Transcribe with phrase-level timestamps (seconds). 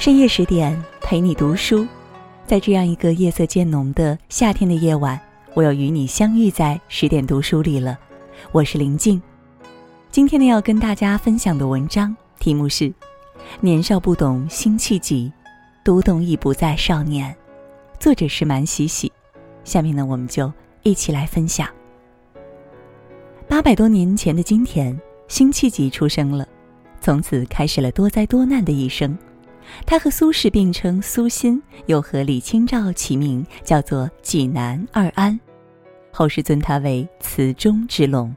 [0.00, 1.86] 深夜十点陪你读书，
[2.46, 5.20] 在这样一个夜色渐浓的夏天的夜晚，
[5.52, 7.98] 我又与你相遇在十点读书里了。
[8.50, 9.20] 我是林静，
[10.10, 12.86] 今天呢要跟大家分享的文章题目是
[13.60, 15.30] 《年少不懂辛弃疾，
[15.84, 17.30] 读懂已不再少年》，
[18.02, 19.12] 作者是蛮喜喜。
[19.64, 20.50] 下面呢我们就
[20.82, 21.68] 一起来分享。
[23.46, 24.98] 八百多年前的今天，
[25.28, 26.48] 辛弃疾出生了，
[27.02, 29.14] 从此开始了多灾多难的一生。
[29.86, 35.38] 他和苏轼并称苏辛，又和李清照齐名，叫做济南二安。
[36.12, 38.34] 后世尊他为词中之龙，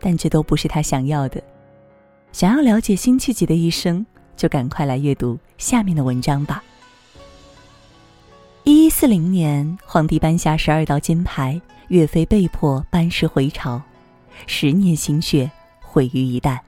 [0.00, 1.42] 但这都不是他想要的。
[2.32, 4.04] 想要了解辛弃疾的一生，
[4.36, 6.62] 就赶快来阅读下面的文章吧。
[8.64, 13.80] 一一四零年，皇帝颁下十二道金牌，岳飞被迫班师回朝，
[14.46, 16.58] 十年心血毁于一旦。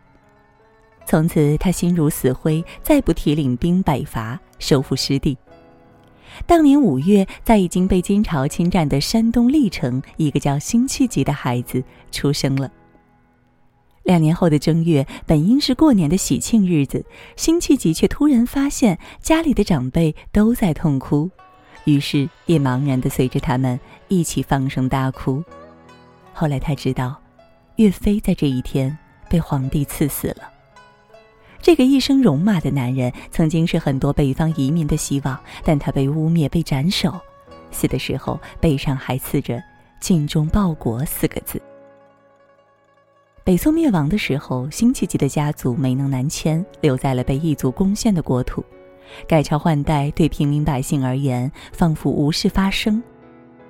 [1.06, 5.36] 从此，他心如死灰，再不提领兵北伐，收复失地。
[6.46, 12.70] 当年五月，在已经被金朝侵占的山东历城，一个叫辛弃疾的孩子出生了。
[14.04, 17.04] 两年后的正月，本应是过年的喜庆日子，
[17.36, 21.30] 辛弃疾却突然发现家里的长辈都在痛哭，
[21.84, 25.44] 于是也茫然地随着他们一起放声大哭。
[26.32, 27.20] 后来他知道，
[27.76, 28.96] 岳飞在这一天
[29.28, 30.51] 被皇帝赐死了。
[31.62, 37.14] 这个一生戎马的男人，曾经是很多北方移民的希望，但他被污蔑、被斩首，
[37.70, 39.62] 死的时候背上还刺着
[40.00, 41.62] “尽忠报国”四个字。
[43.44, 48.64] 北宋灭亡的时候，辛弃疾的家族没能南迁，留在了被异族攻陷的国土。
[49.28, 53.00] 改朝换代对平民百姓而言，仿佛无事发生。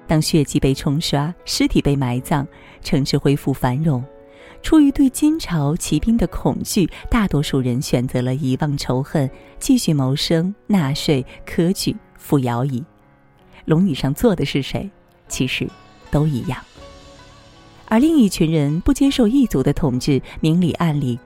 [0.07, 2.47] 当血迹被冲刷，尸体被埋葬，
[2.83, 4.03] 城市恢复繁荣。
[4.63, 12.83] 出于对金朝骑兵的恐惧，大多数人选择了遗忘仇恨，继续谋生、纳税、科举、服徭役。
[13.65, 14.89] 龙椅上坐的是谁，
[15.29, 15.69] 其实
[16.11, 16.59] 都一样。
[17.89, 21.19] 而另一群人不接受异族的统治，明里暗里，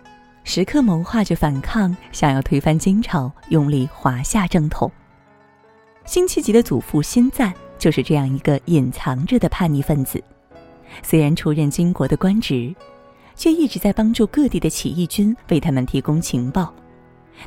[0.42, 4.90] 时刻谋划着反抗，想要推翻金朝，拥立华夏正统。
[6.04, 10.22] 辛弃疾的祖父辛赞就是这样一个隐藏着的叛逆分子，
[11.02, 12.74] 虽然出任金国的官职。
[13.36, 16.74] 却一直在帮助各地的起义军，为他们提供情报。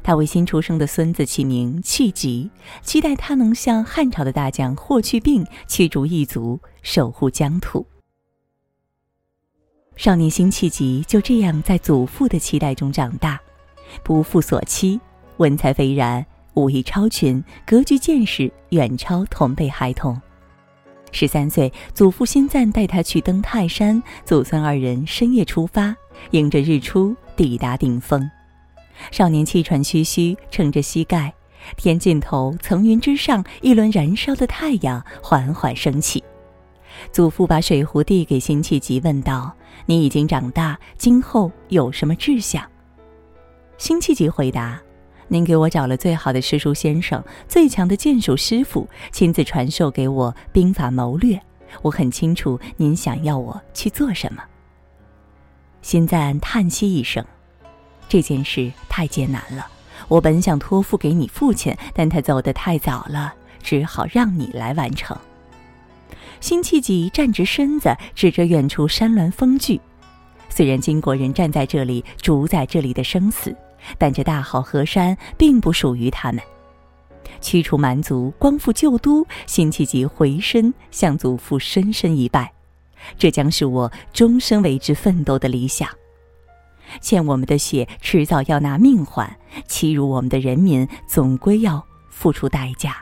[0.04, 2.50] 他为新出生的孙子起名弃疾，
[2.84, 7.86] 期待他能像汉朝的大将霍去病驱逐异族，守护疆土。
[9.96, 13.40] 少年辛弃疾就这样在祖父的期待中长大，
[14.04, 15.00] 不负所期，
[15.38, 20.22] 文采斐然，武艺超群，格局见识远超同辈孩童。
[21.12, 25.96] 十三岁，祖父辛赞带他去登泰山，祖孙二人深夜出发，
[26.32, 28.30] 迎着日出抵达顶峰。
[29.12, 31.34] 少年气喘吁吁，撑着膝盖，
[31.78, 36.24] 天尽头，层云之上，一轮燃烧的太阳缓缓升起。
[37.12, 39.54] 祖父把水壶递给辛弃疾，问道
[39.86, 42.62] ：“你已经长大，今后有什么志向？”
[43.78, 44.82] 辛弃疾回答。
[45.32, 51.40] 您给我找了最好的师叔先生，最强的剑术师傅，亲自传授给我兵法谋略。
[51.84, 54.44] 我很清楚您想要我去做什么。
[55.84, 57.24] 辛赞叹息一声
[58.10, 59.68] ：“这件事太艰难了，
[60.08, 65.16] 我本想托付给你父亲，但他走得太早了，只好让你来完成。”
[66.42, 69.80] 辛弃疾站直身子，指着远处山峦峰峻。
[70.50, 73.56] 虽然金国人站在这里，主宰这里的生死。
[73.98, 76.42] 但这大好河山并不属于他们。
[77.42, 82.52] 驱除蛮族，光复旧都，辛弃疾回身向祖父深深一拜。
[83.18, 85.90] 这将是我终生为之奋斗的理想。
[87.00, 89.30] 欠我们的血，迟早要拿命还；
[89.68, 92.98] 欺辱我们的人民，总归要付出代价。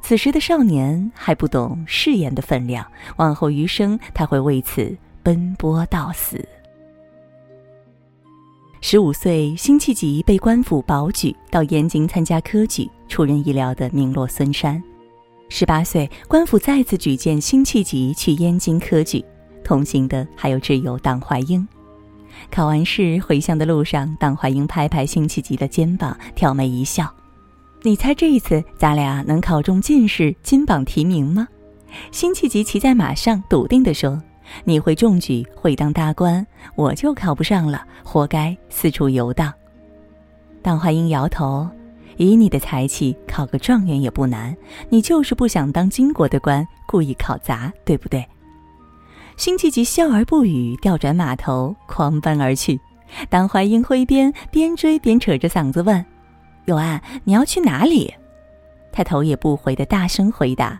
[0.00, 6.48] 此时的少年还不懂誓言的分量，往后余生他会为此奔波到死。
[8.80, 14.82] 十五岁，辛弃疾被官府保举到燕京参加科举，出人意料的名落孙山。
[15.48, 19.24] 十八岁，官府再次举荐辛弃疾去燕京科举，
[19.64, 21.66] 同行的还有挚友党怀英。
[22.50, 27.12] 考完试回乡的路上，党怀英拍拍辛弃疾的肩膀，挑眉一笑
[27.82, 31.48] ：“你猜这一次咱俩能考中进士、金榜题名吗？”
[32.12, 34.22] 辛弃疾骑在马上，笃定地说。
[34.64, 39.52] 你会中举，会当大官，我就考不上了，活该四处游荡。
[40.62, 41.68] 党怀英摇头，
[42.16, 44.56] 以你的才气，考个状元也不难。
[44.88, 48.26] 你就是不想当金国的官，故意考砸，对不对？
[49.36, 52.80] 辛弃疾笑而不语，调转马头，狂奔而去。
[53.30, 56.04] 党怀英挥鞭，边追边扯着嗓子问
[56.66, 58.12] ：“永安，你要去哪里？”
[58.92, 60.78] 他头也不回的大声回答：“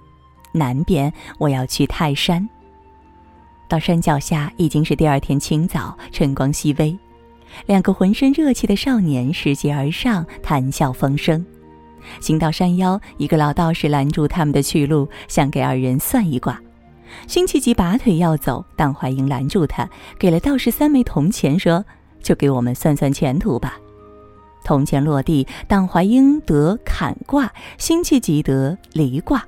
[0.52, 2.46] 南边，我要去泰山。”
[3.68, 6.98] 到山脚下已经是第二天清早，晨光熹微，
[7.66, 11.44] 两个浑身热气的少年拾级而上，谈笑风生。
[12.20, 16.58] 行到山腰，一个老道士拦住他们的去路，想给二人算一卦。
[17.26, 19.88] 辛弃疾拔腿要走，党怀英拦住他，
[20.18, 21.84] 给了道士三枚铜钱，说
[22.22, 23.78] ：“就给我们算算前途吧。”
[24.64, 29.46] 铜钱落地，党怀英得坎卦，辛弃疾得离卦。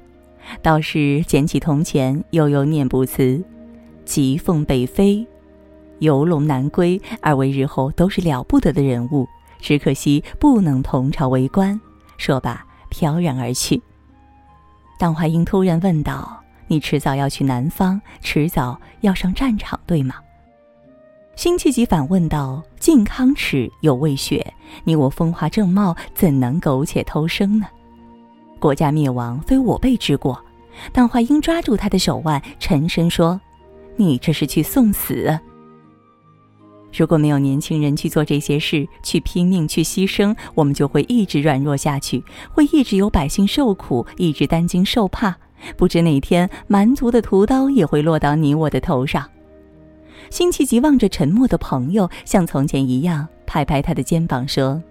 [0.62, 3.42] 道士捡起铜钱，悠悠念不辞
[4.10, 5.24] ：“疾凤北飞，
[6.00, 9.24] 游龙南归，二位日后都是了不得的人物，
[9.60, 11.80] 只可惜不能同朝为官。”
[12.18, 13.80] 说罢，飘然而去。
[14.98, 20.16] 党怀英突然问道：“你迟早要去南方，迟早要上战场，对吗？”
[21.36, 24.52] 辛弃疾反问道：“靖康耻，有未雪，
[24.82, 27.66] 你我风华正茂，怎能苟且偷生呢？
[28.58, 30.44] 国家灭亡，非我辈之过。”
[30.92, 33.40] 党怀英抓住他的手腕，沉声说
[33.96, 35.38] ：“你这是去送死。”
[36.92, 45.36] 如果没有年轻人去做这些事，去拼命，去牺牲，我们就会一直软弱下去，会一直有百姓受苦，一直担惊受怕。
[45.76, 49.24] 不知哪天蛮族的屠刀也会落到你我的头上。
[50.30, 54.82] 辛弃疾望着沉默的朋友，像从前一样拍拍他的肩膀说：“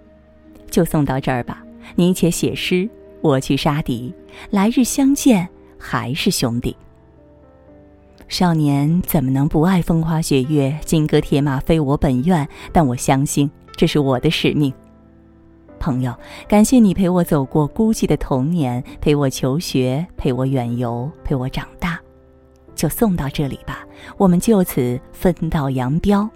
[0.70, 1.62] 就送到这儿吧，
[1.96, 2.88] 你且写诗，
[3.20, 4.14] 我去杀敌，
[4.50, 5.46] 来日相见
[5.78, 6.74] 还是兄弟。”
[8.30, 10.78] 少年怎么能不爱风花雪月？
[10.84, 14.72] 金戈铁马非我本愿，但我相信这是我的使命。
[15.80, 16.14] 朋友，
[16.46, 21.98] 感谢你陪我走过孤寂的童年，陪我求学，陪我远游，陪我长大。
[22.76, 23.84] 就送到这里吧，
[24.16, 26.30] 我们就此分道扬镳。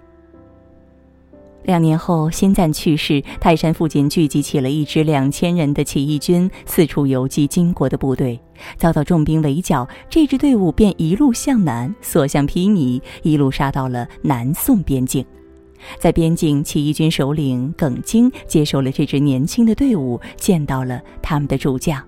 [1.65, 8.39] 两年后，辛赞去世，泰山附近聚集起了一支两千人的起义军，四处游击金国的部队。
[8.77, 15.25] 遭到重兵围剿，这支队伍便一路向南，所向披靡，一路杀到了南宋边境。
[15.99, 22.01] 在边境，起义军首领耿京接受了这支年轻的队伍，见到了他们的主将。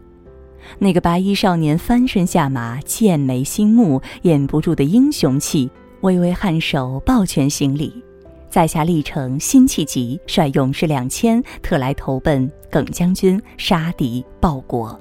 [0.77, 5.69] 那个白衣少年翻身下马，剑眉星目，掩不住的英雄气，
[6.01, 8.06] 微微颔首，抱拳行礼。
[8.49, 14.97] 在下历城辛弃疾，率勇士两千，特来投奔耿将军，杀敌报国。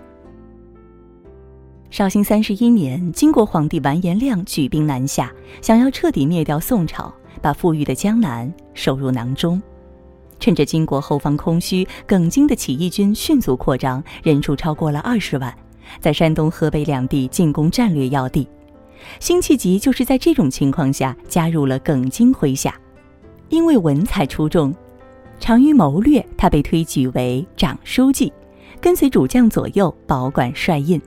[1.89, 5.33] 绍兴三十一年，金国皇帝完颜亮举兵南下，
[5.63, 9.63] 想要彻底灭掉宋朝，把富裕的江南收入囊中。
[10.39, 15.57] 趁着金国后方空虚，耿京的起义军迅速扩张，人数超过了二十万，
[16.01, 18.47] 在山东、河北两地进攻战略要地。
[19.21, 22.75] 辛弃疾就是在这种情况下加入了耿京麾下。
[23.49, 24.75] 因为文采出众，
[25.39, 28.33] 长于谋略，他被推举为长书记，
[28.81, 31.01] 跟随主将左右，保管帅印。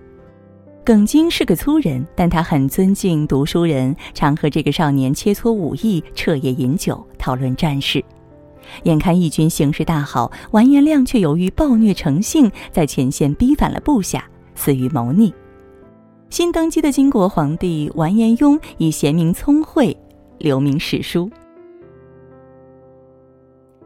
[0.85, 8.03] 耿京是个粗人，但他很尊敬读书人，常和这个少年切磋武艺，彻夜饮酒，讨论战事。
[8.83, 14.23] 眼看义军形势大好，完颜亮却由于暴虐成性，在前线逼反了部下，
[14.55, 15.33] 死于谋逆。
[16.29, 19.95] 新登基的金国皇帝完颜雍以贤明聪慧
[20.37, 21.29] 留名史书。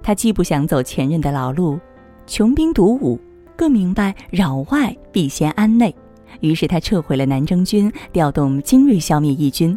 [0.04, 1.80] 他既不想走前任的老路，
[2.28, 3.19] 穷兵黩武，
[3.56, 5.95] 更明白扰外必先安内，
[6.42, 9.76] 于是他撤回了南征军，调动精锐消灭义军。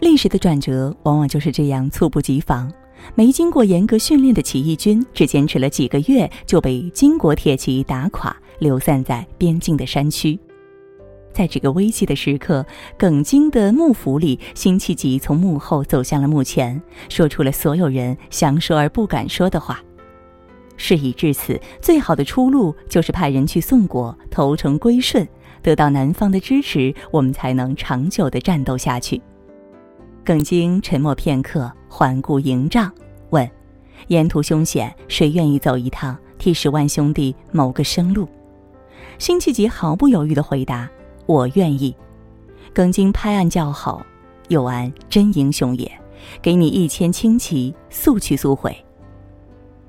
[0.00, 2.70] 历史的转折往往就是这样猝不及防，
[3.14, 10.38] 没经过严格训练的起义军，只坚持了几个月就被金国铁骑打垮，流散在边境的山区。
[11.36, 12.64] 在这个危急的时刻，
[12.96, 19.78] 耿京的幕府里，辛弃疾从幕后走向了幕前，说出了所有人想说而不敢说的话。
[20.78, 25.28] 事已至此，最好的出路就是派人去宋国投诚归顺，
[25.60, 29.20] 得到南方的支持，我们才能长久的战斗下去。
[30.24, 32.90] 耿京沉默片刻，环顾营帐，
[33.28, 33.46] 问
[34.08, 38.26] ：“沿途凶险，谁愿意走一趟，替十万兄弟谋个生路？”
[39.18, 40.88] 辛弃疾毫不犹豫地回答。
[41.26, 41.94] 我愿意，
[42.72, 44.04] 耿京拍案叫好，
[44.48, 45.90] 有安真英雄也，
[46.40, 48.76] 给你一千轻骑，速去速回。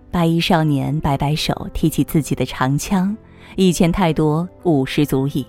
[0.10, 3.16] 白衣少年摆摆手，提起自己的长枪，
[3.56, 5.46] 一千太多，五十足矣。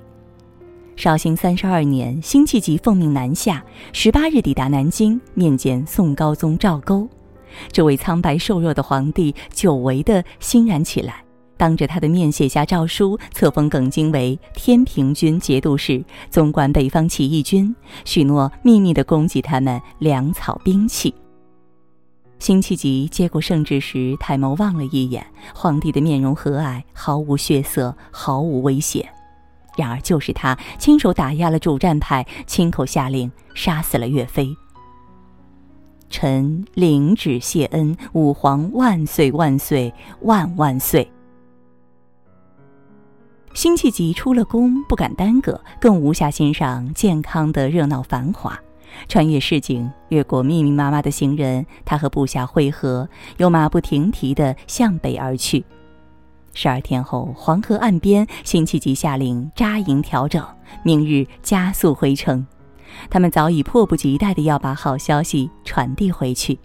[0.94, 7.08] 绍兴三十二年，辛弃疾奉命南下，十八日抵达南京，面见宋高宗赵构。
[7.72, 11.24] 这位苍白瘦弱的皇帝久违的欣然起来。
[11.58, 17.74] 当着他的面写下诏书，册封耿京为天平军节度使，总管北方起义军，
[18.04, 21.12] 许诺秘密地供给他们粮草兵器。
[22.38, 29.06] 辛弃疾接过圣旨时，抬眸望了一眼皇帝的面容和蔼，毫无血色，毫无威胁。
[29.76, 34.48] 然而，就是他亲手打压了主战派，亲口下令杀死了岳飞。
[36.08, 41.10] 臣领旨谢恩，吾皇万岁万岁万万岁！
[43.58, 48.56] 辛弃疾出了宫，不敢耽搁，更无暇欣赏健康的热闹繁华。
[49.08, 55.64] 穿越市井，越过密密麻麻的行人，他和部下会合，又马不停蹄地向北而去。
[56.54, 60.46] 十二天后，黄河岸边，辛弃疾下令扎营调整，
[60.84, 62.46] 明日加速回城。
[63.10, 66.56] 他们早已迫不及待地要把好消息传递回去。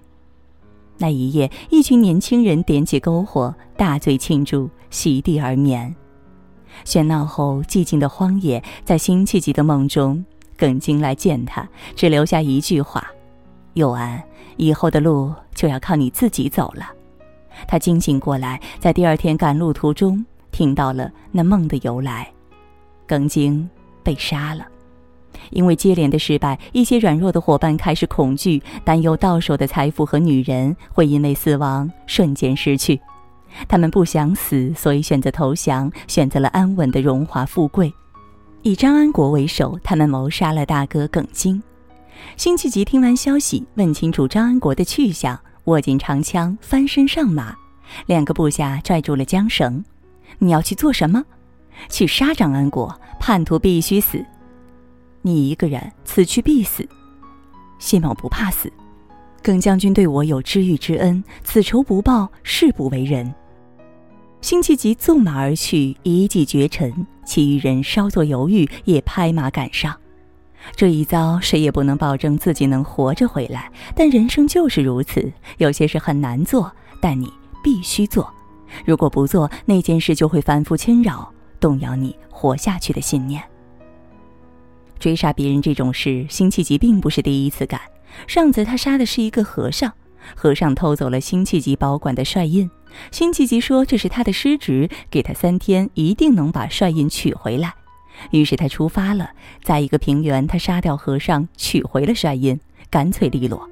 [0.99, 5.95] 那一夜，一群年轻人点起篝火，大醉庆祝，席地而眠。
[6.85, 10.23] 喧闹后，寂静的荒野，在辛弃疾的梦中。
[10.55, 13.05] 耿京来见他，只留下一句话
[13.73, 14.21] ：“佑安，
[14.55, 16.89] 以后的路就要靠你自己走了。”
[17.67, 22.31] 他惊醒过来，在第二天赶路途中听到了那梦的由来：
[23.07, 23.67] 耿京
[24.03, 24.65] 被杀了。
[25.49, 33.01] 因为接连的失败，一些软弱的伙伴开始恐惧，担忧到手的财富和女人会因为死亡瞬间失去。
[33.67, 37.93] 他们不想死，所以选择投降，选择了安稳的荣华富贵。
[38.61, 41.61] 以张安国为首，他们谋杀了大哥耿京。
[42.37, 47.55] 辛弃疾听完消息，问清楚张安国的去向，握紧长枪，翻身上马。
[48.05, 49.83] 两个部下拽住了缰绳
[50.39, 51.23] ：“你要去做什么？
[51.89, 54.23] 去杀张安国，叛徒必须死。
[55.21, 56.87] 你一个人此去必死。
[57.79, 58.71] 谢某不怕死，
[59.41, 63.31] 耿将军对我有知遇之恩，此仇不报，誓不为人。”
[64.43, 67.07] 辛弃疾纵马而去，一骑绝尘。
[67.23, 69.97] 其余人稍作犹豫，也拍马赶上。
[70.75, 73.71] 这一遭，谁也不能保证自己能活着回来。
[73.95, 76.69] 但人生就是如此，有些事很难做，
[76.99, 77.31] 但你
[77.63, 78.29] 必须做。
[78.83, 81.31] 如果不做，那件事就会反复侵扰，
[81.61, 83.41] 动摇你活下去的信念。
[84.99, 87.79] 追杀别人这种事，辛弃疾并不是第一次干。
[88.27, 89.93] 上次他杀的是一个和尚。
[90.35, 92.69] 和尚偷走了辛弃疾保管的帅印，
[93.11, 97.73] 辛弃疾说这是他的失职，给他三天，一定能把帅印取回来。
[98.31, 99.29] 于是他出发了，
[99.63, 103.67] 在一个平原，他杀掉和尚，取回了帅印，干脆利落。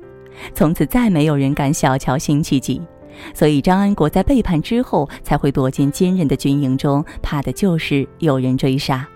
[0.54, 2.82] 从此再没有人敢小瞧辛弃疾，
[3.34, 9.08] 所以张安国在背叛之后才会躲进坚韧的军营中，怕的就是有人追杀。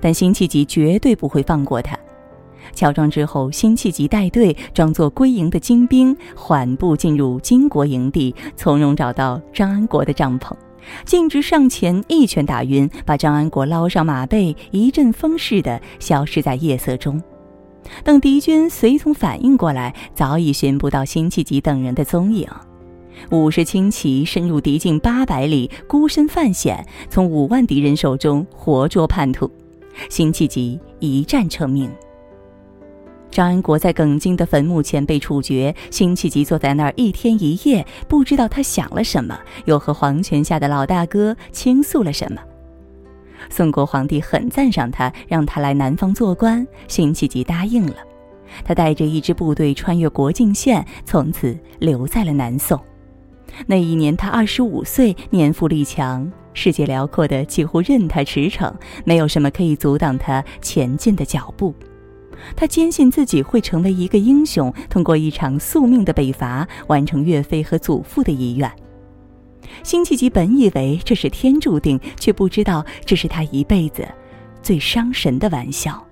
[0.00, 1.98] 但辛弃疾绝对不会放过他。
[2.74, 10.52] 乔装之后，辛弃疾带队装作归营的精兵，缓步进入金国营地，从容找到张安国的帐篷，
[11.04, 17.22] 径直上前一拳打晕，把张安国捞上马背，一阵风似的消失在夜色中。
[18.04, 22.46] 等敌军随从反应过来，早已寻不到辛弃疾等人的踪影。
[23.30, 29.50] 五十轻骑深入敌境八百里，孤身犯险，从五万敌人手中活捉叛徒，
[30.08, 31.90] 辛弃疾一战成名。
[33.30, 42.40] 张安国在耿京的坟墓前被处决，辛弃疾坐在那儿一天一夜，不知道他想了什么，又和黄泉下的老大哥倾诉了什么。
[43.48, 47.96] 宋国皇帝很赞赏他，让他来南方做官，辛弃疾答应了。
[48.64, 52.78] 他带着一支部队穿越国境线，从此留在了南宋。
[53.66, 58.72] 那一年他二十五岁，年富力强，世界辽阔的几乎任他驰骋，
[59.04, 61.72] 没有什么可以阻挡他前进的脚步。
[62.56, 68.70] 他坚信自己会成为一个英雄，通过一场宿命的北伐，完成岳飞和祖父的遗愿。
[69.82, 74.06] 辛弃疾本以为这是天注定，却不知道这是他一辈子
[74.62, 76.04] 最伤神的玩笑。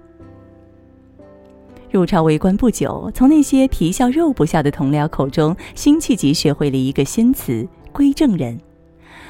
[1.90, 8.60] 入朝为官不久，从那些皮笑肉不笑的同僚口中，辛弃疾学会了一个新词“归正人”。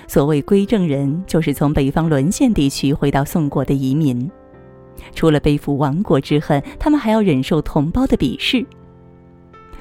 [0.09, 4.29] 所谓“归正人”，就是从北方沦陷地区回到宋国的移民。
[5.15, 8.65] 除了背负亡国之恨，他们还要忍受同胞的鄙视。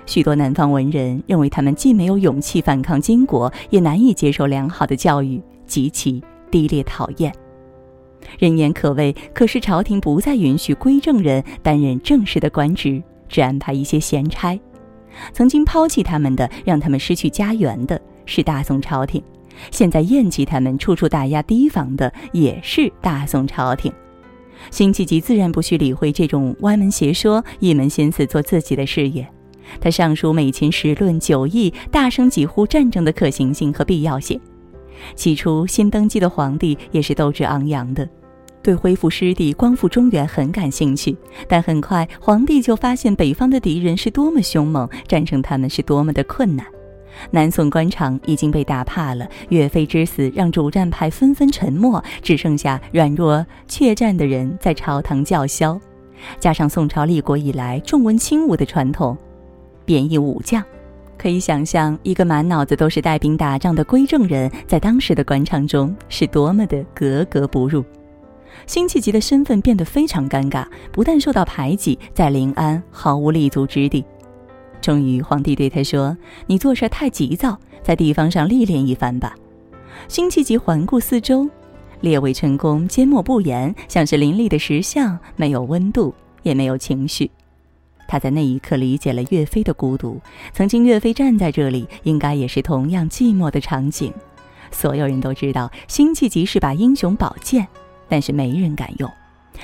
[0.06, 7.34] 许多南方文人认为，他们既没有勇气反抗金国，也难以接受良好的教育，极其低劣讨厌。
[8.40, 14.58] 人言可畏，可是朝廷不再允许归正人担任正式的官职，只安排一些闲差。
[15.34, 19.22] 曾经抛弃他们的，让他们失去家园的，是大宋朝廷；
[19.72, 23.92] 现在厌弃他们，处处打压提防的，也是大宋朝廷。
[24.72, 29.28] 辛弃疾自然不需理会这种歪门邪说，一门心思做自己的事业。
[29.82, 34.40] 他上书美秦时论九议，大声疾呼战争的可行性和必要性。
[35.16, 38.08] 起初，新登基的皇帝也是斗志昂扬的，
[38.64, 41.16] 对恢复失地、光复中原很感兴趣。
[41.48, 46.66] 但很快，皇帝就发现北方的敌人是多么凶猛，战胜他们是多么的困难。
[47.32, 55.80] 南宋官场已经被打怕了，岳飞之死让主战派纷纷沉默，只剩下软弱怯战的人在朝堂叫嚣。
[56.40, 59.16] 加上宋朝立国以来重文轻武的传统，
[59.86, 60.64] 贬义武将，
[61.18, 67.84] 可以想象一个满脑子都是带兵打仗的归正人在当时的官场中是多么的格格不入。
[68.66, 74.04] 辛弃疾的身份变得非常尴尬，不但受到排挤，在临安毫无立足之地。
[74.88, 76.18] 终于，皇帝对他说
[76.48, 79.36] ：“你做事太急躁，在地方上历练一番吧。”
[80.08, 81.46] 辛弃疾环顾四周，
[82.00, 87.30] 列位臣工缄默不言，像是林立的石像，没有温度，也没有情绪。
[88.08, 90.22] 他在那一刻理解了岳飞的孤独。
[90.54, 94.14] 曾经，岳飞站在这里，应该也是同样寂寞的场景。
[94.72, 97.68] 所有人都知道，辛弃疾是把英雄宝剑，
[98.08, 99.12] 但是没人敢用。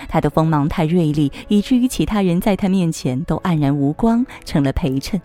[0.07, 5.19] 他的锋芒太锐利，以至于其他人在他面前都黯然无光，成了陪衬；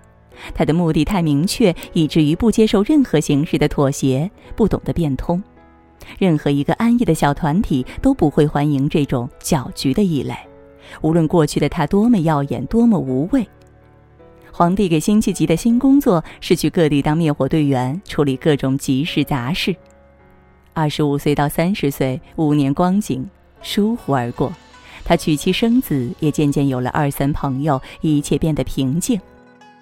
[0.54, 5.42] 他的目的太明确，以至于不接受任何形式的妥协，不懂得变通。
[6.18, 10.34] 任何一个安逸的小团体都不会欢迎这种搅局的异类，
[11.02, 13.46] 无论过去的他多么耀眼，多么无畏。
[14.50, 19.74] 皇帝给辛弃疾的新工作是去各地当灭火队员，处理各种急事杂事。
[20.72, 23.28] 二十五岁到三十岁，五年光景。
[23.62, 24.52] 疏忽而过，
[25.04, 29.20] 他娶妻生子，也渐渐有了二三朋友，一切变得平静。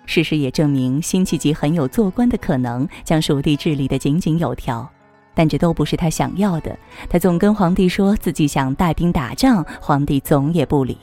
[0.04, 4.88] 事实也证明，辛弃疾很有做官的可能，将蜀地治理得井井有条。
[5.34, 6.78] 但这都不是他想要的。
[7.10, 10.96] 他总跟皇帝说自己想带兵打仗，皇帝总也不理。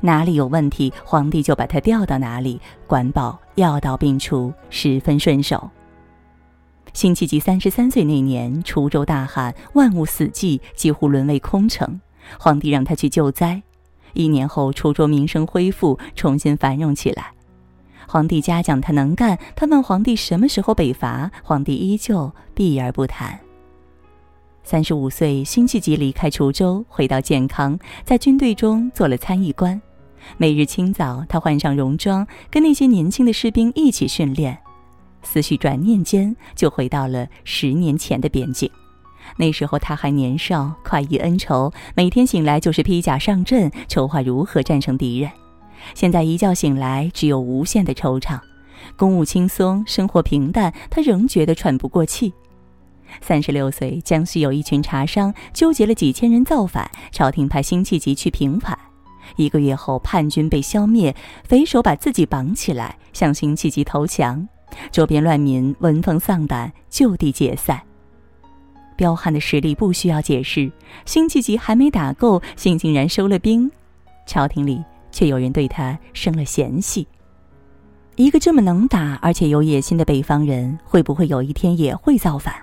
[0.00, 5.68] 哪里有问题，皇帝就把他调到哪里，管保药到病除，十分顺手。
[6.94, 12.00] 辛弃疾三十三岁那年，滁州大旱，万物死寂，几乎沦为空城。
[12.38, 13.60] 皇帝让他去救灾。
[14.12, 17.32] 一年后，滁州民生恢复，重新繁荣起来。
[18.06, 23.38] 皇帝嘉奖他能干，他问皇帝什么时候北伐，皇帝依旧避而不谈。
[24.62, 29.82] 三十五岁，辛弃疾离开滁州，回到建康，在军队中做了参议官。
[30.36, 34.56] 每日清早，他换上戎装，跟那些年轻的士兵一起训练。
[35.24, 38.70] 思绪转念间就回到了十年前的边境，
[39.36, 45.30] 那时候他还年少，快意恩仇，每天醒来就是披甲上阵，筹划如何战胜敌人。
[45.94, 48.38] 现在一觉醒来，只有无限的惆怅。
[48.96, 52.32] 公务轻松，生活平淡，他仍觉得喘不过气。
[53.20, 58.78] 三十六岁，江西有一群茶商纠结了几千人造反，朝廷派辛弃疾去平反。
[59.36, 64.46] 一个月后，叛军被消灭，匪首把自己绑起来，向辛弃疾投降。
[64.90, 67.80] 周边乱民闻风丧胆，就地解散。
[68.96, 70.70] 彪悍的实力不需要解释。
[71.04, 73.70] 辛弃疾还没打够，辛竟然收了兵，
[74.26, 77.06] 朝廷里却有人对他生了嫌隙。
[78.16, 82.54] 一个这么能打而且有野心的北方人，会不会有一天也会造反？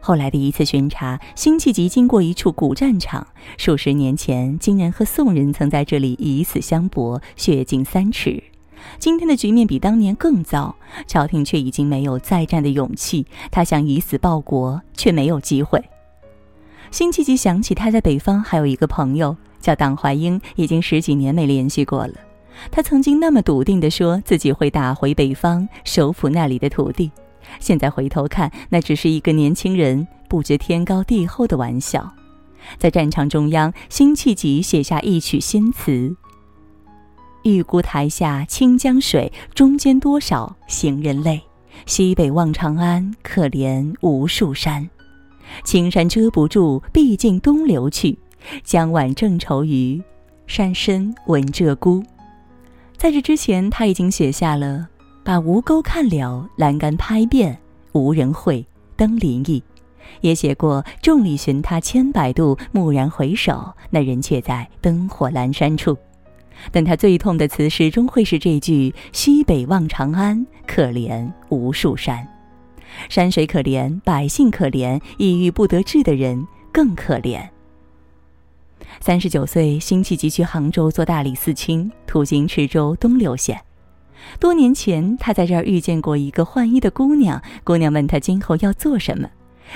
[0.00, 3.24] 后来的一次巡查，辛弃疾经过一处古战场，
[3.58, 8.42] 数十年前，金人和宋人曾在这里以死相搏，血尽三尺。
[8.98, 10.74] 今天的局面比当年更糟，
[11.06, 13.26] 朝廷却已经没有再战的勇气。
[13.50, 15.82] 他想以死报国，却没有机会。
[16.90, 22.14] 辛弃疾想起他在北方还有一个朋友叫党怀英，已经十几年没联系过了。
[22.70, 27.10] 他曾经那么笃定地说自己会打回北方，收复那里的土地。
[27.60, 32.12] 现在回头看，那只是一个年轻人不知天高地厚的玩笑。
[32.78, 36.16] 在战场中央，辛弃疾写下一曲新词。
[37.46, 41.40] 玉孤台下清江水，中间多少行人泪。
[41.86, 44.88] 西北望长安，可怜无数山。
[45.64, 48.18] 青山遮不住，毕竟东流去。
[48.64, 50.02] 江晚正愁余，
[50.48, 52.04] 山深闻鹧鸪。
[52.96, 54.88] 在这之前，他已经写下了
[55.22, 57.56] “把吴钩看了，栏杆拍遍，
[57.92, 59.62] 无人会，登临意”，
[60.20, 65.96] 也写过“众里寻他千百度，蓦然回首，那人却在灯火阑珊处”。
[66.72, 72.26] 但他最痛的词始终会是这句“西北望长安，可怜无数山”。
[73.08, 77.48] 山水可怜，百姓可怜，抑郁不得志的人更可怜。
[79.00, 83.60] 三十九岁，辛弃疾去杭州做大理寺卿，途经池州东流县。
[84.40, 89.28] 多年前，他在这儿遇见过一个浣衣的姑娘，姑娘问他今后要做什么，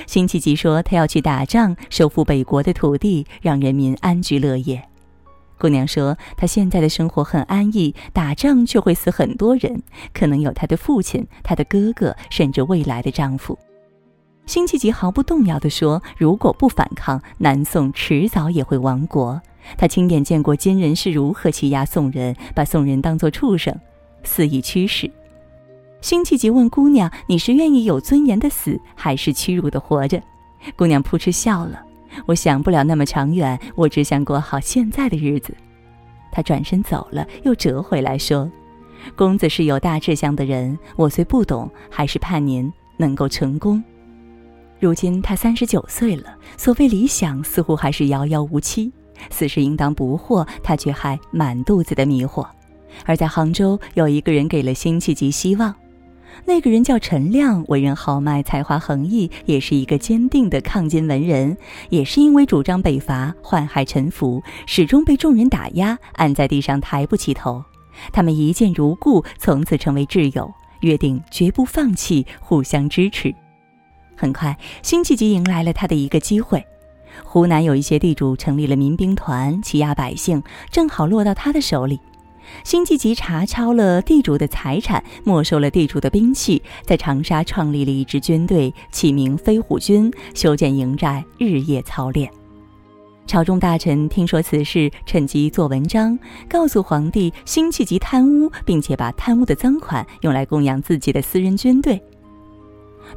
[0.07, 4.90] 辛弃疾说他要去打仗，收复北国的土地，让人民安居乐业。
[5.61, 9.83] 姑娘说：“她现在的生活很安逸，打仗却会死很多人，
[10.15, 13.59] 可能有她的父亲、她的哥哥，甚至未来的丈夫。”
[14.47, 19.41] 辛弃疾毫不动摇地说：“如果不反抗，南宋迟早也会亡国。
[19.77, 23.79] 他亲眼见过金人是如何欺压宋人，把宋人当作畜生，
[24.25, 25.09] 肆意驱使。”
[26.01, 30.21] 辛弃疾问姑娘：“你是愿意有尊严的死，还是屈辱的活着？”
[30.75, 31.83] 姑娘扑哧笑了
[32.27, 35.55] ：“我想不了那么长远，我只想过好现在的日子。”
[36.33, 38.51] 他转身走了，又折回来说
[39.17, 43.83] ：“公子是有大志向的人，我虽不懂，还是盼您能够成功。”
[44.79, 48.93] 如今他三十九岁了，所谓理想似乎还是遥遥无期。
[49.29, 52.47] 此时应当不惑，他却还满肚子的迷惑。
[53.05, 55.75] 而在杭州，有一个人给了辛弃疾希望。
[56.45, 61.57] 那个人叫陈亮，为人豪迈，才华横溢，也是一个坚定的抗金文人。
[61.89, 67.63] 也是因为主张北伐，宦海沉浮，始终被众人打压，按在地上抬不起头。
[68.13, 73.35] 他们一见如故，从此成为挚友，约定绝不放弃，互相支持。
[74.17, 76.65] 很快，辛弃疾迎来了他的一个机会。
[77.25, 82.01] 湖南有一些地主成立了民兵团，欺压百姓，正好落到他的手里。
[82.65, 92.31] 辛弃疾查抄了地主的财产，没收了地主的兵器，在长沙创立了一支军队，起名飞虎军，修建营寨，日夜操练。
[93.27, 102.03] 朝中大臣听说此事，趁机做文章，告诉皇帝辛弃疾贪污，并且把贪污的赃款用来供养自己的私人军队。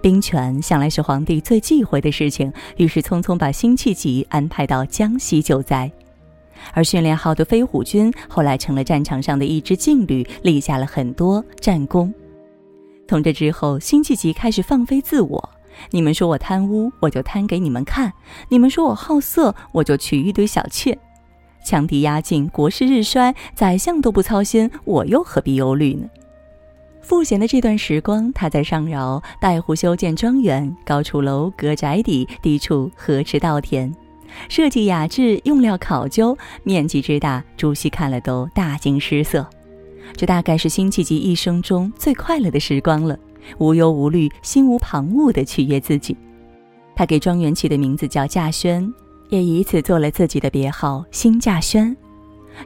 [0.02, 5.91] 兵权向来是皇帝最忌讳的事情，于是匆匆把辛弃疾安排到江西救灾。
[6.74, 12.13] 而训练好的飞虎军后来成了战场上的一支劲旅，立下了很多战功。
[13.08, 15.50] 从这之后，辛弃疾开始放飞自我：
[15.92, 18.10] 你们说我贪污，我就贪给你们看；
[18.50, 20.98] 你们说我好色，我就娶一堆小妾。
[21.66, 26.08] 强敌压境，国势日衰，宰相都不操心，我又何必忧虑呢？
[27.02, 33.94] 赋闲的这段时光，他在上饶带湖修建庄园，高处楼阁宅邸，低处河池稻田。
[34.50, 39.48] 设计雅致，用料考究，面积之大，朱熹看了都大惊失色。
[40.15, 43.17] 这大概是辛弃疾一生中最快乐的时光了，
[43.58, 46.15] 无忧无虑，心无旁骛地取悦自己。
[46.96, 48.93] 他给庄园起的名字叫稼轩，
[49.30, 51.96] 也以此做了自己的别号辛稼轩。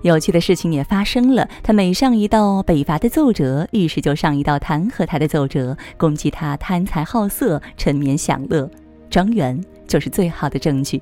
[0.02, 8.70] 有趣的事情也发生了，他每上一道北伐的奏折，御史就上一道弹劾他的奏折，攻击他贪财好色、沉湎享乐。
[9.10, 11.02] 庄园就是最好的证据。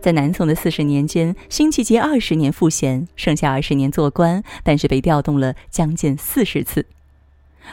[0.00, 6.86] 在南宋的四十年间，辛弃疾二十年赋闲，剩下二十年做官，但是被调动了将近四十次，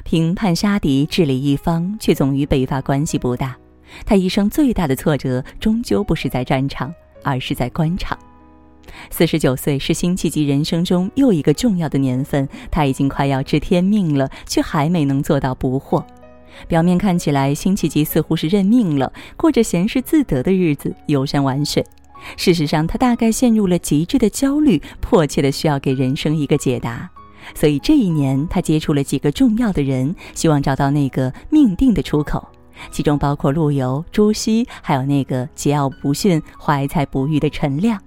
[0.04, 3.56] 平叛杀敌，治理一方，却总与北伐关系不大。
[4.06, 8.18] 他一生最大的挫折，终究不是在战场，而是在官场。
[9.12, 16.04] 四十九岁是辛弃疾人生中又一个重要的年份，他已经快要知天命了，却还没能做到不惑。
[16.68, 21.86] 表面看起来，辛弃疾似乎是认命了，过着闲适自得的日子，游山玩水。
[22.38, 27.10] 事实上，他大概陷入了极致的焦虑，迫切的需要给人生一个解答。
[27.54, 32.44] 所以这一年，他接触了几个重要的人，希望找到那个命定的出口，
[32.92, 38.02] 其中包括陆游、朱熹，还有那个桀骜不驯、怀才不遇的陈亮。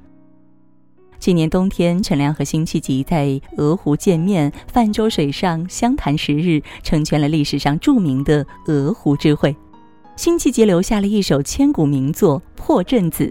[1.21, 9.55] 今年冬天，陈亮和辛弃疾在鹅湖见面，泛舟水上相谈十日，成全了历史上著名的鹅湖之会。
[10.17, 13.25] 辛弃疾留下了一首千古名作《破阵子》。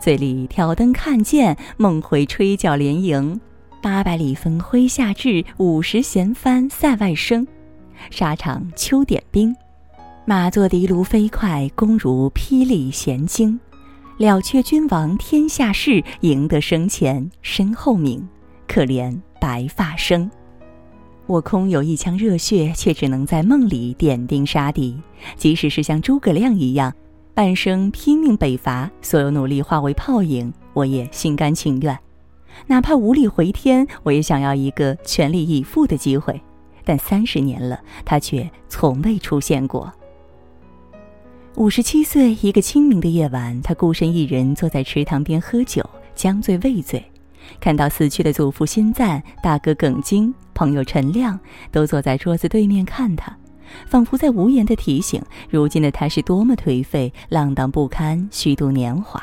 [0.00, 3.40] 醉里挑灯看剑，梦回吹角连营。
[3.82, 7.46] 八百里分麾下炙，五十弦翻塞外声。
[8.10, 9.54] 沙场秋点兵，
[10.26, 13.58] 马作的卢飞快，弓如霹雳弦惊。
[14.16, 18.26] 了却君王天下事，赢得生前身后名。
[18.66, 20.30] 可怜白发生。
[21.26, 24.98] 我空有一腔热血，却只能在梦里点兵杀敌。
[25.36, 26.92] 即使是像诸葛亮一样。
[27.34, 31.98] 半生拼命北伐，所有努力化为泡影，我也心甘情愿。
[32.68, 36.40] 哪怕无力回天，我也想要一个全力以赴的机会。
[36.84, 39.92] 但三十年了，他却从未出现过。
[41.56, 47.04] 五十七岁一个清明的夜晚，他孤身一人坐在池塘边喝酒，将醉未醉，
[47.58, 51.40] 看到死去的祖父辛赞、大哥耿京、朋友陈亮
[51.72, 53.36] 都坐在桌子对面看他。
[53.86, 59.22] 仿佛在无言的提醒，如今的他是多么颓废、浪荡不堪、虚度年华。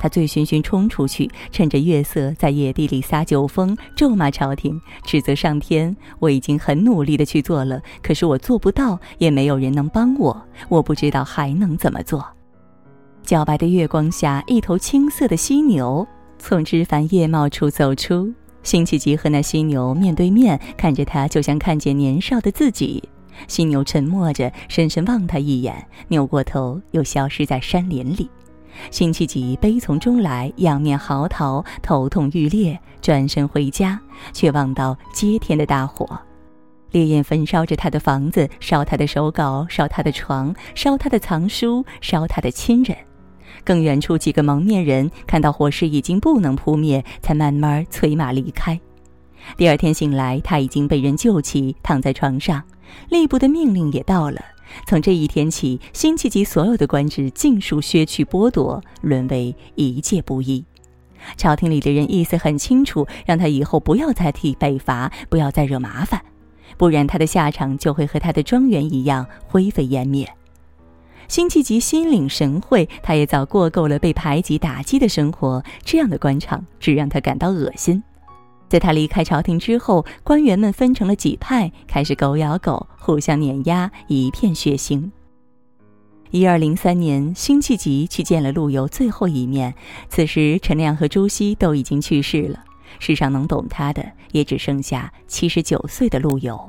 [0.00, 5.96] 他醉醺醺冲出去，趁着月色在野地里撒酒疯，咒骂朝廷，指责上天。
[6.18, 10.44] 我已经很努力的去做了，可是我做不到，也没有人能帮我。
[10.68, 12.26] 我不知道还能怎么做。
[13.24, 16.06] 皎白的月光下，一头青色的犀牛
[16.38, 18.30] 从枝繁叶茂处走出。
[18.64, 23.02] 辛弃疾和那犀牛面对面，看着他，就像看见年少的自己。
[23.48, 28.30] 犀牛沉默着，深深望他一眼，扭过头，又消失在山林里。
[28.90, 33.98] 辛弃疾悲从中来，仰面嚎啕，头痛欲裂，转身回家，
[34.32, 36.06] 却望到接天的大火。
[36.90, 42.96] 烈焰焚烧着他的房子，烧他的手稿，烧他的床，烧他的藏书，烧他的亲人。
[43.64, 48.78] 更远处几个蒙面人看到火势已经不能扑灭，才慢慢催马离开。
[49.56, 52.62] 第二天醒来，他已经被人救起，躺在床上。
[53.10, 54.40] 吏部的命令也到了，
[54.86, 60.64] 从这一天起，辛弃疾所有的官职尽数削去剥夺，沦为一介布衣。
[61.36, 66.20] 朝廷里的人意思很清楚，让他以后不要再替北伐，不要再惹麻烦，
[66.76, 70.28] 不然他的下场就会和他的庄园一样灰飞烟灭。
[71.26, 78.00] 辛弃疾心领神会，他也早过够了被排挤打击的生活，这样的官场只让他感到恶心。
[78.68, 85.10] 在他离开朝廷之后，官员们分成了几派，开始狗咬狗，互相碾压，一片血腥。
[86.32, 89.72] 一二零三年，辛弃疾去见了陆游最后一面。
[90.08, 92.64] 此时，陈亮和朱熹都已经去世了，
[92.98, 96.68] 世上能懂他的也只剩下七十九岁的陆游。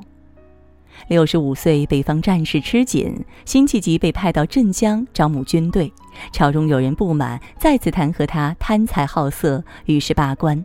[1.08, 5.92] 六十五岁，北方战事吃紧，辛弃疾被派到镇江招募军队。
[6.32, 10.64] 朝中有人不满，再次弹劾他贪财好色，于是罢官。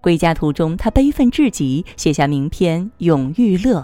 [0.00, 3.80] 归家途中，他悲愤至极，写下名篇《永遇乐》。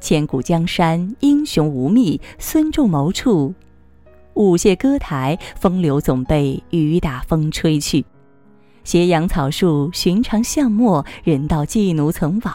[0.00, 3.54] 千古江山英雄无觅，孙仲谋处，
[4.34, 8.04] 舞榭歌台，风流总被雨打风吹去。
[8.84, 12.54] 斜阳草树，寻常巷陌，人道寄奴曾往。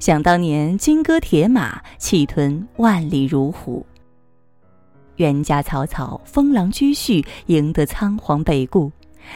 [0.00, 3.86] 想当年，金戈铁马，气吞万里如虎。
[5.16, 8.92] 冤家草草，风狼居胥，赢得仓皇北顾。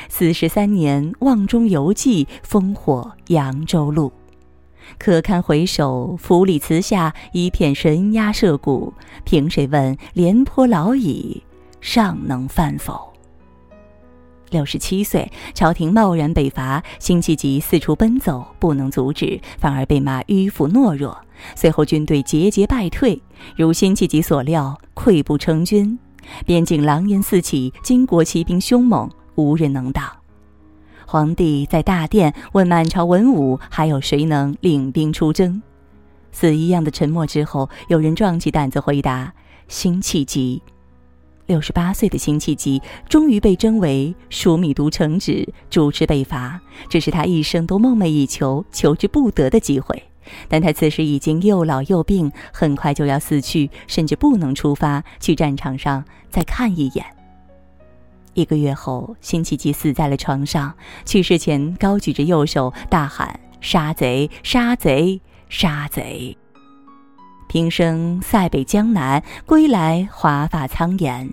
[0.08, 4.12] 四十三年，望中犹记，烽火扬州路。
[4.98, 8.92] 可堪回首，府里祠下，一片神鸦社鼓。
[9.24, 11.42] 凭谁问，廉颇老矣，
[11.80, 13.12] 尚能饭否？
[14.50, 21.16] 六十七岁，朝廷贸然北伐，辛弃疾四处奔走，不能阻止，反而被骂迂腐懦弱。
[21.54, 23.22] 随后军队节节败退，
[23.56, 25.96] 如辛弃疾所料，溃不成军。
[26.44, 29.08] 边境狼烟四起，金国骑兵凶猛。
[29.40, 30.10] 无人能挡。
[31.06, 35.60] 皇帝在大殿问满朝文武：“还有谁能领兵出征？”
[36.30, 39.32] 死一样的沉默之后，有人壮起胆子回答
[39.66, 40.62] ：“辛弃疾。”
[41.46, 46.60] 六十八岁的辛弃疾终于被征为枢密都承旨，主持北伐。
[46.88, 50.04] 这是他一生都梦寐以求、求之不得的机会。
[50.46, 57.04] 但他此时已经又老又病，很快就要死去，甚至不能出发去战场上再看一眼。
[58.40, 60.74] 一个月后，辛弃疾死在了床上。
[61.04, 64.30] 去世前，高举着右手，大喊：“杀贼！
[64.42, 65.20] 杀贼！
[65.50, 66.34] 杀贼！”
[67.48, 71.30] 平生塞北江南，归来华发苍颜。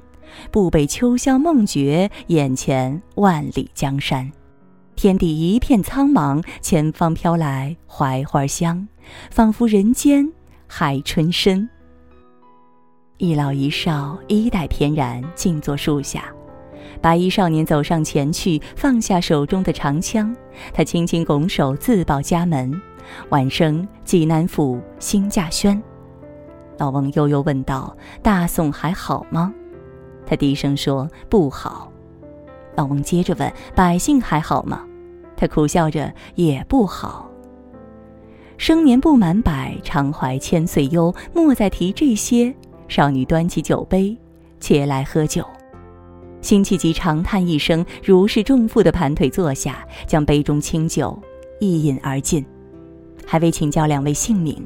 [0.52, 4.30] 不北秋宵梦觉，眼前万里江山。
[4.98, 8.86] 天地一片苍茫，前方飘来槐花香，
[9.32, 10.30] 仿佛人间
[10.68, 11.70] 还春深。
[13.18, 16.26] 一老一少，衣带翩然，静坐树下。
[17.02, 20.36] 白衣少年走上前去，放下手中的长枪，
[20.74, 22.82] 他轻轻拱手自报家门
[23.30, 25.82] ：“晚生济南府辛稼轩。”
[26.78, 29.54] 老翁悠悠问道：“大宋还好吗？”
[30.26, 31.92] 他低声说：“不好。”
[32.76, 34.86] 老翁接着问：“百姓还好吗？”
[35.36, 37.30] 他苦笑着：“也不好。”
[38.58, 41.14] 生年不满百，常怀千岁忧。
[41.34, 42.54] 莫再提这些。
[42.88, 44.18] 少女端起酒杯，
[44.60, 45.46] 且来喝酒。
[46.42, 51.20] 辛弃疾长叹一声，如释重负地盘腿坐下，将杯中清酒
[51.60, 52.46] 一饮而尽，
[53.26, 54.66] 还未请教两位姓名。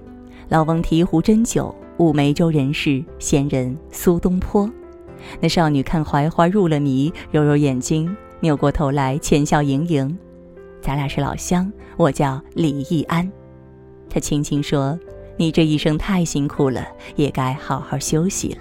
[0.50, 4.70] 老翁提壶斟酒，五梅州人士，闲人苏东坡。
[5.40, 10.18] 那少女看槐花入了迷，揉揉眼睛，扭过头来，浅笑盈盈
[10.82, 13.32] ：“咱俩是老乡，我叫李易安。”
[14.10, 15.00] 他轻轻说
[15.38, 18.58] ：“你这一生太辛苦了，也该好好休息了。”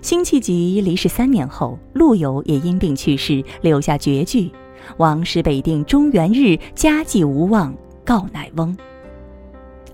[0.00, 4.50] 辛弃疾离世三年后，陆游也因病去世，留下绝句
[4.98, 8.76] ：“王师北定中原日，家祭无忘告乃翁。”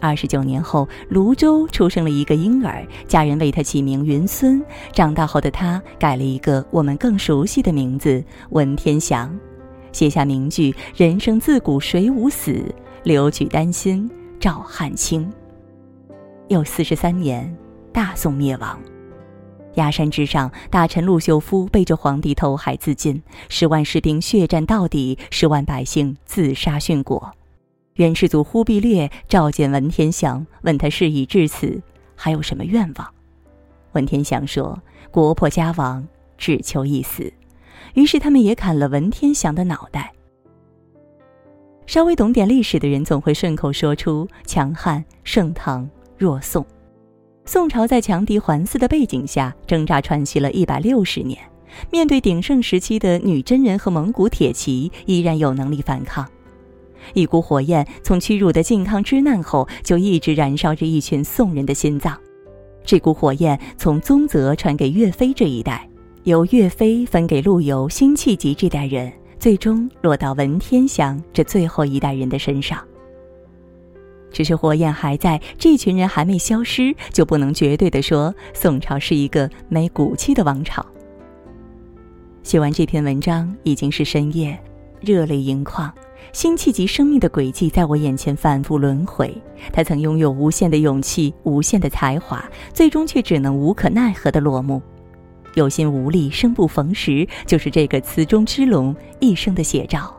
[0.00, 4.62] 二十九年后，泸州出生了一个婴儿，家人为他起名云孙。
[4.92, 9.34] 长大后的他改了一个我们更熟悉的名字文天祥，
[9.92, 12.62] 写下名句：“人生自古谁无死，
[13.02, 15.32] 留取丹心照汗青。”
[16.48, 17.56] 又四十三年，
[17.90, 18.78] 大宋灭亡。
[19.74, 27.32] 崖山之上，大臣陆秀夫背着皇帝投海自尽，十万士兵血战到底，十万百姓自杀殉国。
[27.94, 31.80] 元世祖忽必烈召见文天祥，问他事已至此，
[32.16, 33.08] 还有什么愿望？
[33.92, 34.80] 文天祥说
[35.12, 36.06] ：“国破家亡，
[36.36, 37.32] 只求一死。”
[37.94, 40.12] 于是他们也砍了文天祥的脑袋。
[41.86, 46.66] 稍微懂点历史的人总会顺口说出“强汉盛唐弱宋”。
[47.46, 51.38] 宋朝在强敌环伺的背景下挣扎喘息了一百六十年，
[51.90, 56.26] 面对鼎盛时期的女真人和蒙古铁骑，依然有能力反抗。
[57.12, 62.18] 一股火焰从屈辱的靖康之难后就一直燃烧着一群宋人的心脏。
[62.82, 65.86] 这股火焰从宗泽传给岳飞这一代，
[66.22, 72.82] 由岳飞分给陆游、辛弃疾这代人，最终落到文天祥这最后一代人的身上。
[74.34, 80.84] 只是火焰还在，这群人还没消失，就不能绝对的说宋朝是一个没骨气的王朝。
[82.42, 84.58] 写完这篇文章已经是深夜，
[85.00, 85.90] 热泪盈眶。
[86.32, 89.32] 辛弃疾生命的轨迹在我眼前反复轮回，
[89.72, 94.82] 他曾拥有无限的勇气、无限的才华，最终却只能无可奈何的落幕。
[95.54, 100.12] 有心无力，生不逢时，就是这个词中之龙一生的写照。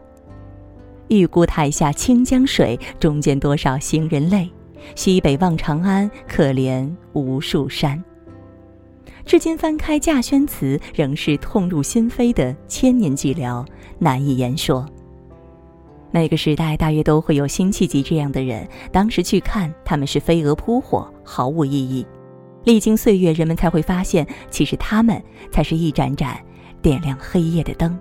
[1.08, 4.50] 玉孤台下清江水，中间多少行人泪。
[4.96, 8.04] 西北望长安，可怜无数山。
[9.26, 13.66] 至今翻开稼轩词，仍是痛入心扉的千年寂寥，
[13.98, 14.86] 难以言说。
[16.12, 22.06] 每个时代大约都会有辛弃疾这样的人，当时去看他们是飞蛾扑火，毫无意义。
[22.64, 26.40] 历经岁月，人们才会发现，其实他们才是一盏盏
[26.82, 27.98] 点亮黑夜的灯。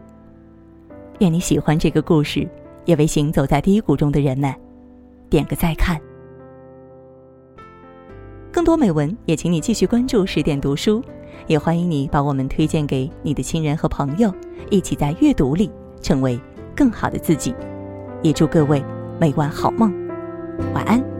[1.20, 2.46] 愿你喜欢这个故事。
[2.84, 4.54] 也为行走在低谷中的人们
[5.28, 6.00] 点个再看。
[8.52, 11.02] 更多美文也请你继续关注十点读书，
[11.46, 14.32] 也欢迎你把我们推荐给你的亲人和朋友，
[14.70, 15.70] 一起在阅读里
[16.00, 16.40] 成为
[16.74, 17.54] 更好的自己。
[18.22, 18.82] 也祝各位
[19.20, 19.92] 每晚好梦，
[20.72, 21.13] 晚安。